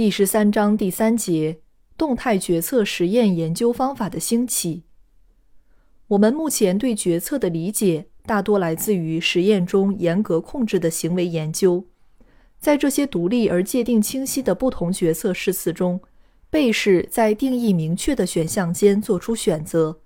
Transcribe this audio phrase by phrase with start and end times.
[0.00, 1.58] 第十三章第三节：
[1.98, 4.84] 动态决策实验研究方法的兴起。
[6.08, 11.84] 我们目前对决策的理解大多来自于实验中严格控制的行为研究。
[12.58, 16.00] 在这些独立而界定清晰的不同决策试次中，
[16.48, 20.00] 被试在定义明确的选项间做出选择，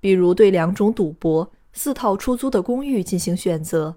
[0.00, 3.96] 比如对两种赌博、四套出租的公寓进行选择。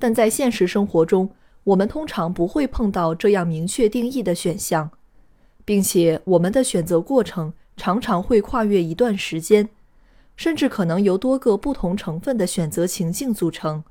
[0.00, 1.30] 但在现实生活中，
[1.66, 4.88] 我们通常不会碰到这样明确定义的选项，
[5.64, 9.68] 并且我们的选择过程常常会跨越一段时间，
[10.36, 13.82] 甚至可能由多个不同成分的选择情境组成。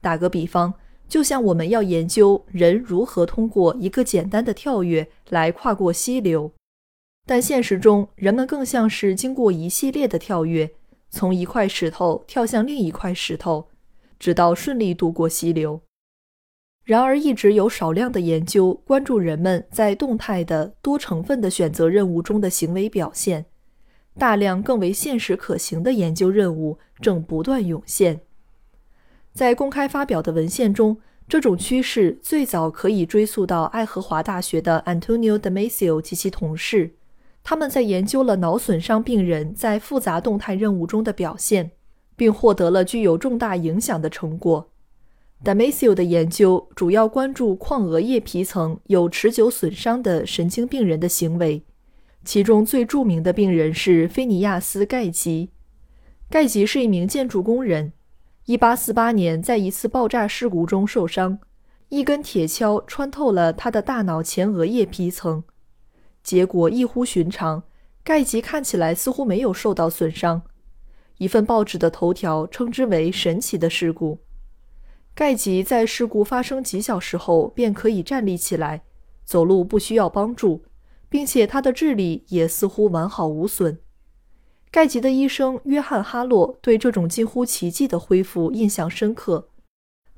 [0.00, 0.72] 打个比方，
[1.06, 6.52] 就像我们要研究人如何通过一个简单的跳跃来跨过溪流，
[7.26, 10.70] 但现实中人们更像是经过一系列的跳跃，
[11.10, 13.68] 从一块石头跳向另一块石头，
[14.18, 15.82] 直到顺利渡过溪流。
[16.88, 23.44] 然而，一直有少量的研究关注人们在动态的多成分的选择任务中的行为表现。
[24.16, 28.20] 大量更为现实可行的研究任务正不断涌现。
[29.34, 30.96] 在公开发表的文献中，
[31.28, 36.94] 这种趋势最早可以追溯到爱荷华大学的 Antonio Damasio 及其同事。
[37.44, 41.72] 他们在研究了脑损伤病人在复杂动态任务中的表现，
[42.16, 44.70] 并获得了具有重大影响的成果。
[45.44, 51.62] Damasio 的研究主要关注眶额叶皮层有持久损伤的神经病人的行为，
[52.24, 55.50] 其中最著名的病人是菲尼亚斯·盖吉。
[56.28, 57.92] 盖吉是一名建筑工人
[58.46, 61.38] ，1848年在一次爆炸事故中受伤，
[61.88, 65.44] 一根铁锹穿透了他的大脑前额叶皮层，
[66.22, 67.62] 结果异乎寻常，
[68.02, 70.42] 盖吉看起来似乎没有受到损伤。
[71.18, 74.18] 一份报纸的头条称之为“神奇的事故”。
[75.18, 78.84] 盖吉在事故发生几小时后便可以站立起来，
[79.24, 80.62] 走路不需要帮助，
[81.08, 83.80] 并且他的智力也似乎完好无损。
[84.70, 89.48] 盖吉的医生约翰·哈洛对这种近乎奇迹的恢复印象深刻，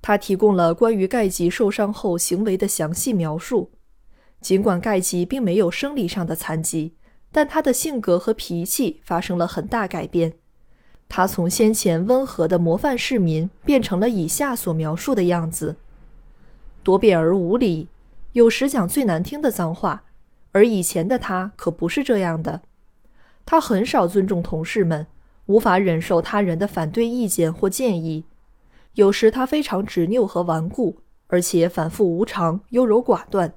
[0.03, 3.71] 他提供了关于盖吉受伤后行为的详细描述。
[4.43, 6.95] 尽管盖吉并没有生理上的残疾，
[7.33, 10.35] 但他的性格和脾气发生了很大改变。
[11.13, 15.75] 他从先前温和的模范市民变成了以下所描述的样子：
[16.85, 17.89] 多变而无礼，
[18.33, 20.05] 有时讲最难听的脏话。
[20.53, 22.63] 而以前的他可不是这样的。
[23.45, 25.09] 他很少尊重同事们，
[25.47, 28.25] 无法忍受他人的反对意见或建议。
[28.95, 33.53] 有时他非常执拗和顽固，而且反复无常、优柔寡断。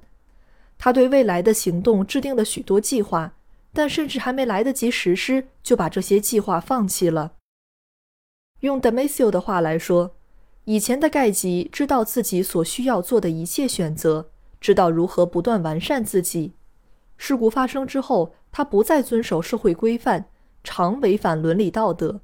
[0.76, 3.34] 他对未来的行动制定了许多计划，
[3.72, 7.32] 但甚至还没来得及实施，就把这些计划放弃了。
[8.64, 10.16] 用 Damasio 的话来说，
[10.64, 16.54] 以前的盖吉知道自己所需要做的一切选择，知道如何不断完善自己。
[17.18, 20.24] 事故发生之后，他不再遵守社会规范，
[20.62, 22.22] 常违反伦理道德。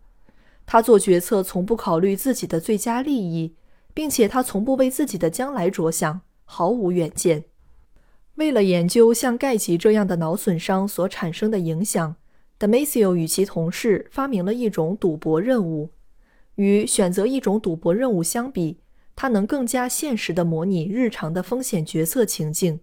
[0.65, 3.55] 他做决策从不考虑自己的最佳利益，
[3.93, 7.45] 并且他从不为自己的将来着想，毫无远见。
[8.37, 12.17] 为了研究像盖吉这样的脑损伤所产生的影响
[12.59, 15.91] ，Damasio 与其同事发明了一种赌博任务。
[16.61, 18.81] 与选择一种赌博任务相比，
[19.17, 22.81] 它能更加现实地模拟日常的风险决策情境。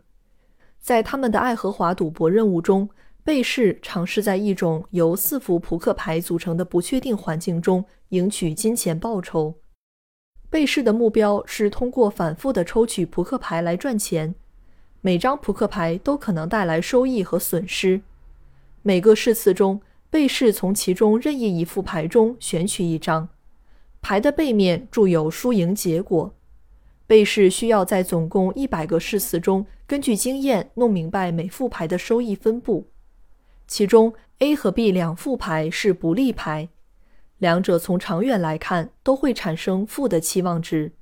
[0.79, 2.89] 在他们的爱荷华赌博任务中，
[3.23, 9.53] 被试尝试在一种由四副扑克牌组成的不确定环境中赢取金钱报酬。
[10.49, 14.33] 被试的目标是通过反复地抽取扑克牌来赚钱。
[15.01, 18.01] 每张扑克牌都可能带来收益和损失。
[18.81, 23.29] 每个试次中，被试从其中任意一副牌中选取一张。
[24.01, 26.33] 牌的背面注有输赢结果。
[27.05, 32.89] 被试需要在总共一百个试次中，根据经验弄明白每副牌的收益分布。
[33.65, 36.69] 其中，A 和 B 两副牌是不利牌，
[37.37, 40.93] 两者从长远来看都会产生负的期望值。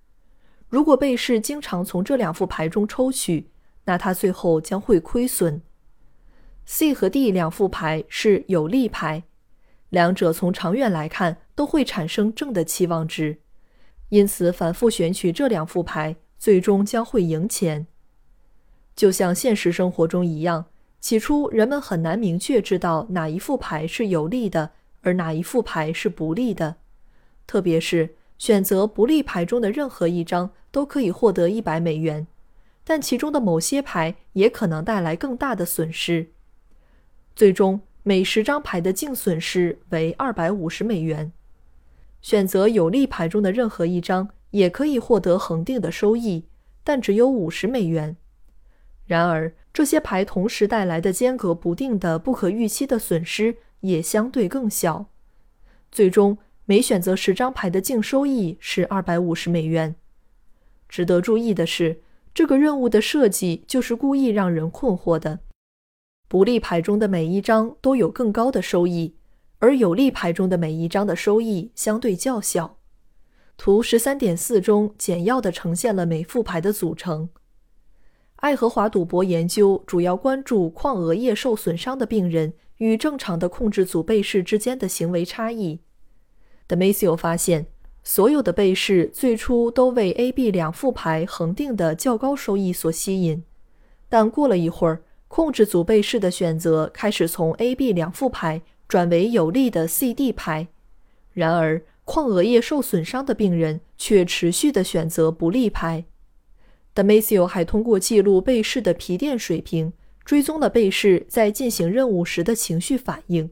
[0.68, 3.50] 如果被试经常从这两副牌中抽取，
[3.86, 5.62] 那他最后将会亏损。
[6.66, 9.24] C 和 D 两副牌是有利牌。
[9.90, 13.38] 两者从长远来看都会产生正的期望值，
[14.10, 17.88] 因此反复选取这两副牌，最终将会赢钱。
[18.96, 20.66] 就像现实生活中一样，
[21.00, 24.72] 起初人们很难明确知道哪一副牌是有利的，
[25.02, 26.76] 而哪一副牌是不利的。
[27.48, 32.28] 特别是选择不利牌中的任何一张都可以获得一百美元，
[32.84, 36.32] 但其中的某些牌也可能带来更大的损失。
[37.36, 41.32] 最终，每十张牌的净损失为二百五十美元。
[42.26, 46.48] 选择有利牌中的任何一张也可以获得恒定的收益，
[46.84, 48.18] 但只有五十美元。
[49.06, 55.06] 然而，这些牌同时带来的间隔不定的不可预期的损失也相对更小。
[55.92, 59.96] 最终，每选择十张牌的净收益是二百五十美元。
[60.90, 62.02] 值得注意的是，
[62.34, 65.42] 这个任务的设计就是故意让人困惑的。
[66.28, 69.14] 不利牌中的每一张都有更高的收益，
[69.60, 72.78] 而有利牌中的每一张的收益相对较小。
[73.58, 77.30] 图十三点四中简要地呈现了每副牌的组成。
[78.38, 85.80] 爱荷华赌博研究主要关注眶额叶受损伤的病人与正常的控制组被试之间的行为差异。
[86.68, 87.68] Demasio 发现，
[88.04, 93.44] 所有的被试最初都为 A、B 两副牌恒定的较高收益所吸引，
[94.10, 98.62] 但过了一会儿，控制组被试的选择开始从 A、B 两副牌
[98.96, 100.70] 转为有利的 C、D 牌。
[101.34, 106.06] 然而，眶额叶受损伤的病人却持续的选择不利牌。
[106.96, 109.92] Demasio 还通过记录被试的皮电水平，
[110.24, 113.52] 追踪了被试在进行任务时的情绪反应。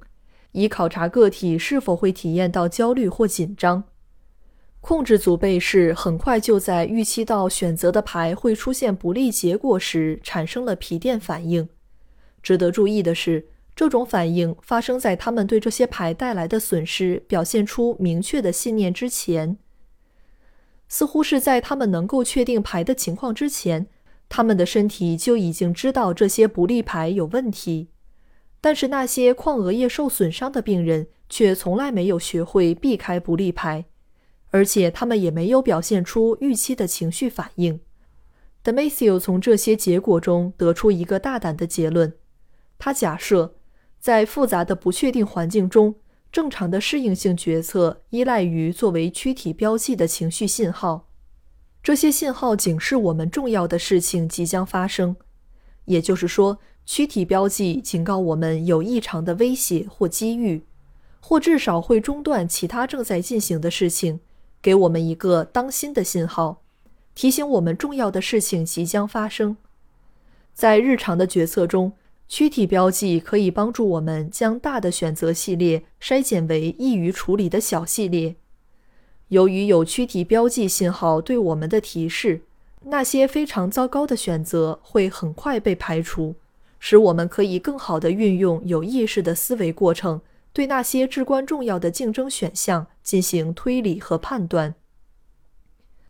[0.54, 3.84] 以考察个体是否会体验到焦虑或紧张。
[4.80, 11.68] 控制组被试很快就在预期到选择的牌会出现不利结果时产生了皮电反应。
[12.42, 19.58] 值得注意的是，这种反应发生在他们对这些牌带来的损失表现出明确的信念之前。
[20.88, 23.88] 似乎是在他们能够确定牌的情况之前，
[24.30, 27.90] 他们的身体就已经知道这些不利牌有问题。
[28.62, 33.86] 但是那些眶额叶受损伤的病人却从来没有学会避开不利牌，
[34.52, 37.80] 而且他们也没有表现出预期的情绪反应。
[38.64, 42.14] Demasio 从这些结果中得出一个大胆的结论：
[42.78, 43.56] 他假设，
[44.04, 45.96] 在复杂的不确定环境中，
[46.30, 51.08] 正常的适应性决策依赖于作为躯体标记的情绪信号。
[51.82, 55.16] 这些信号警示我们重要的事情即将发生，
[55.86, 56.60] 也就是说。
[56.86, 60.66] 躯体标记警告我们有异常的威胁或机遇，
[61.22, 64.20] 或至少会中断其他正在进行的事情，
[64.62, 66.62] 给我们一个当心的信号，
[67.16, 69.56] 提醒我们重要的事情即将发生。
[70.54, 71.94] 在日常的决策中，
[72.36, 78.38] 躯体标记可以帮助我们将大的选择系列筛减为易于处理的小系列。
[79.28, 82.42] 由于有躯体标记信号对我们的提示，
[82.86, 86.34] 那些非常糟糕的选择会很快被排除。
[86.80, 90.20] 使我们可以更好地运用有意识的思维过程，
[90.52, 94.74] 对那些至关重要的竞争选项进行推理和判断。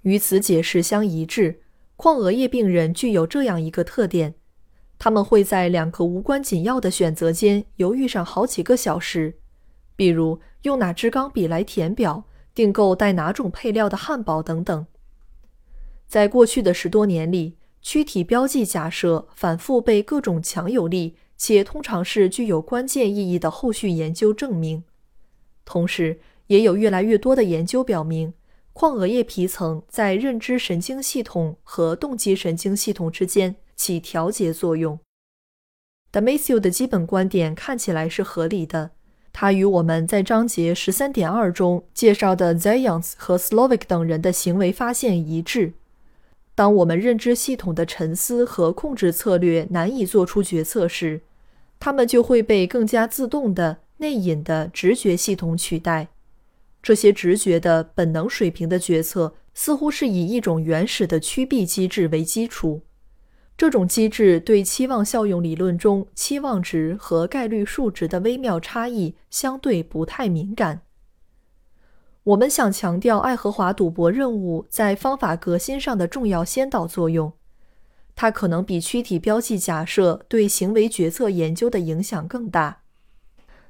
[0.03, 1.59] 与此解释相一致，
[1.97, 4.35] 眶额叶病人具有这样一个特点：
[5.03, 9.35] 他们会在两个无关紧要的选择间犹豫上好几个小时，
[9.97, 12.23] 比如用哪支钢笔来填表、
[12.55, 14.87] 订购带哪种配料的汉堡等等。
[16.07, 17.57] 在过去的十多年里。
[17.81, 24.85] 躯体标记假设反复被各种强有力且通常是具有关键意义的后续研究证明，
[25.65, 28.33] 同时也有越来越多的研究表明，
[28.71, 34.99] 眶额叶皮层在认知神经系统和动机神经系统之间起调节作用。
[36.11, 38.91] Damasio 的基本观点看起来是合理的，
[39.31, 45.73] 它与我们在章节十三点二中介绍的 Zayans 和 Slovic 等人的行为发现一致。
[46.55, 51.21] 当我们认知系统的沉思和控制策略难以做出决策时，
[51.79, 56.09] 他们就会被更加自动的内隐的直觉系统取代。
[56.83, 62.81] 这些直觉的本能水平的决策似乎是以一种原始的趋避机制为基础。
[63.63, 70.81] 这种机制对期望效用理论中期望值和概率数值的微妙差异相对不太敏感。
[72.23, 77.31] 我们想强调爱荷华赌博任务在方法革新上的重要先导作用，
[78.15, 82.81] 它可能比躯体标记假设对行为决策研究的影响更大。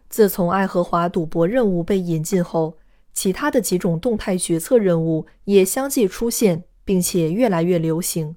[0.10, 2.80] 自从爱荷华赌博任务被引进后，
[3.14, 8.36] 其他的几种动态决策任务也相继出现，并且越来越流行。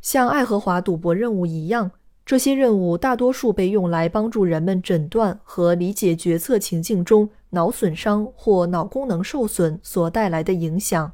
[0.00, 1.90] 像爱荷华赌博任务一样。
[2.26, 11.12] 这些任务大多数被用来帮助人们诊断和理解决策情境中脑损伤或脑功能受损所带来的影响，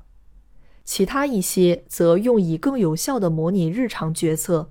[0.85, 4.71] 其他一些则用以更有效地模拟日常决策。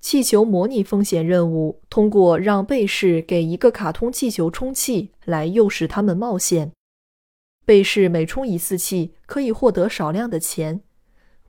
[0.00, 6.72] 气球模拟风险任务通过让被试给一个卡通气球充气来诱使他们冒险。
[7.64, 10.80] 被试每充一次气可以获得少量的钱。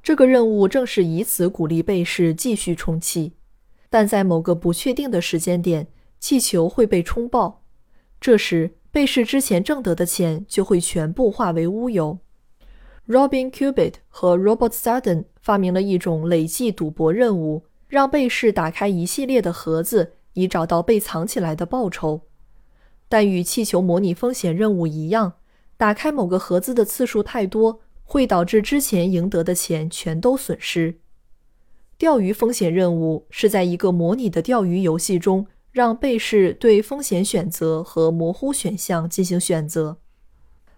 [0.04, 3.34] 这个任务正是以此鼓励被试继续充气，
[3.90, 5.88] 但在某个不确定的时间点，
[6.20, 7.64] 气球会被冲爆。
[8.20, 12.20] 这时，被试之前挣得的钱就会全部化为乌有。
[13.08, 17.64] Robin Cubitt 和 Robert Sutton 发明了一种累计赌博任务。
[17.94, 22.22] 让被试打开一系列的盒子，以找到被藏起来的报酬。
[23.08, 25.34] 但与气球模拟风险任务一样，
[25.78, 27.82] 打开某个盒子的次数太多，
[28.14, 31.00] 会导致之前赢得的钱全都损失。
[31.98, 39.98] 钓鱼风险任务是在一个模拟的钓鱼游戏中，让被试对风险选择和模糊选项进行选择。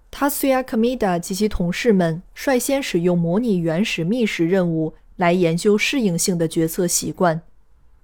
[0.10, 4.94] Tatsuya Kamida 及其同事们率先使用模拟原始觅食任务。
[5.18, 7.42] 来研究适应性的决策习惯，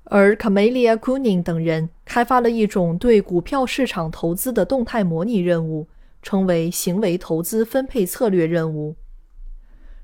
[0.04, 5.88] 而 Camelia Kuning 等人开发了一种对股票市场投资的动态模拟任务，
[6.22, 8.96] 称为行为投资分配策略任务。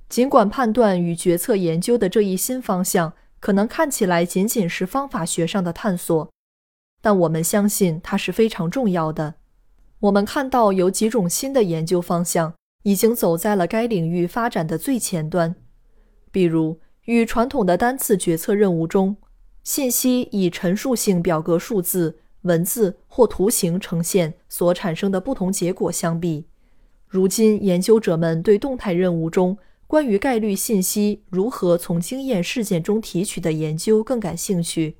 [0.09, 6.29] 尽管判断与决策研究的这一新方向可能看起来仅仅是方法学上的探索，
[7.01, 9.35] 但我们相信它是非常重要的。
[9.99, 15.55] 我们看到有几种新的研究方向已经走在了该领域发展的最前端，
[16.31, 16.79] 比如。
[17.07, 19.15] 与传统的单次决策任务中，
[19.63, 26.47] 信息以陈述性表格数字、文字或图形呈现所产生的不同结果相比，
[27.07, 34.97] 如今研究者们对动态任务中关于概率信息如何从经验事件中提取的研究更感兴趣。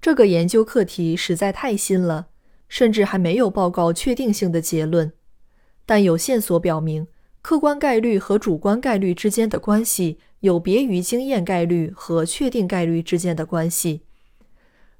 [0.00, 2.28] 这个研究课题实在太新了，
[2.68, 5.12] 甚至还没有报告确定性的结论，
[5.84, 7.08] 但有线索表明。
[7.42, 14.02] 客观概率和主观概率之间的关系有别于经验概率和确定概率之间的关系。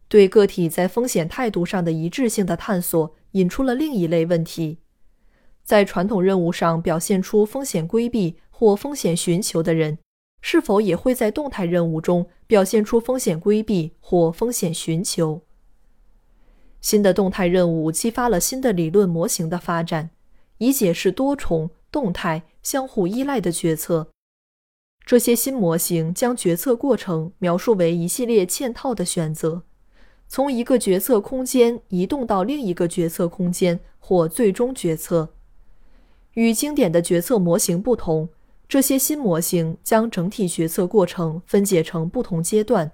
[0.07, 4.79] 对个体在风险态度上的一致性的探索引出了另一类问题：
[5.65, 9.99] 在传统任务上表现出风险规避或风险寻求的人，
[10.41, 15.43] 是否也会在动态任务中表现出风险规避或风险寻求？
[16.81, 20.09] 新的动态任务激发了新的理论模型的发展，
[20.57, 21.71] 以解释多重。
[21.93, 24.09] 动态相互依赖的决策，
[25.07, 29.63] 这些新模型将决策过程描述为一系列嵌套的选择，
[30.29, 35.31] 从一个决策空间移动到另一个决策空间或最终决策。
[36.35, 38.29] 与经典的决策模型不同，
[38.69, 42.91] 这些新模型将整体决策过程分解成不同阶段，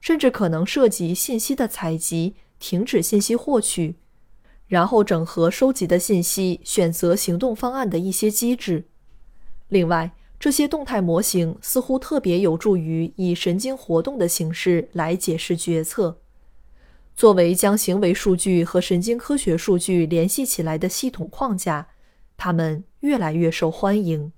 [0.00, 3.96] 甚至可能涉及信息的采集、停止信息获取。
[4.66, 8.84] 然后整合收集的信息，选择行动方案的一些机制。
[9.68, 16.18] 另外，这些动态模型似乎特别有助于以神经活动的形式来解释决策。
[17.14, 21.88] 作为将行为数据和神经科学数据联系起来的系统框架，
[22.38, 24.32] 它们越来越受欢迎。